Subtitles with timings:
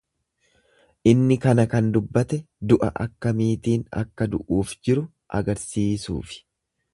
[1.09, 2.39] Inni kana kan dubbate
[2.71, 5.05] du’a akkamiitiin akka du’uuf jiru
[5.43, 6.43] argisiisuufi.